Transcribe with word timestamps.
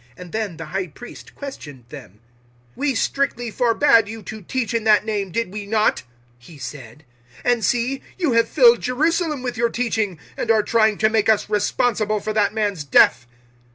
And 0.17 0.31
then 0.31 0.57
the 0.57 0.65
High 0.65 0.87
Priest 0.87 1.35
questioned 1.35 1.85
them. 1.89 2.21
005:028 2.75 2.77
"We 2.77 2.95
strictly 2.95 3.51
forbad 3.51 4.07
you 4.09 4.23
to 4.23 4.41
teach 4.41 4.73
in 4.73 4.83
that 4.85 5.05
name 5.05 5.31
did 5.31 5.51
we 5.53 5.67
not?" 5.67 6.01
he 6.39 6.57
said. 6.57 7.05
"And 7.45 7.63
see, 7.63 8.01
you 8.17 8.31
have 8.31 8.49
filled 8.49 8.81
Jerusalem 8.81 9.43
with 9.43 9.57
your 9.57 9.69
teaching, 9.69 10.17
and 10.35 10.49
are 10.49 10.63
trying 10.63 10.97
to 10.97 11.09
make 11.09 11.29
us 11.29 11.51
responsible 11.51 12.19
for 12.19 12.33
that 12.33 12.51
man's 12.51 12.83
death!" 12.83 13.27